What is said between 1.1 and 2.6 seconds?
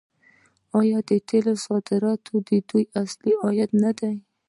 تیلو صادرات د